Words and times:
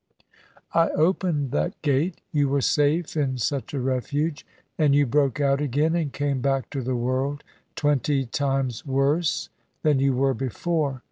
"I 0.73 0.89
opened 0.89 1.51
that 1.51 1.79
gate. 1.83 2.21
You 2.31 2.49
were 2.49 2.61
safe 2.61 3.15
in 3.15 3.37
such 3.37 3.71
a 3.75 3.79
refuge; 3.79 4.47
and 4.75 4.95
you 4.95 5.05
broke 5.05 5.39
out 5.39 5.61
again 5.61 5.95
and 5.95 6.11
came 6.11 6.41
back 6.41 6.71
to 6.71 6.81
the 6.81 6.95
world, 6.95 7.43
twenty 7.75 8.25
times 8.25 8.83
worse 8.83 9.49
than 9.83 9.99
you 9.99 10.13
were 10.15 10.33
before. 10.33 10.99